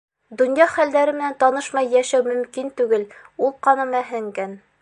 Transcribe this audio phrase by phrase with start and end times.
[0.41, 3.07] Донъя хәлдәре менән танышмай йәшәү мөмкин түгел,
[3.45, 4.63] ул ҡаныма һеңгән.